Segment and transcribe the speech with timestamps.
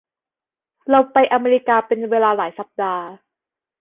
[0.89, 3.05] เราไปอเมริกาเป็นเวลาหลายสัปดาห์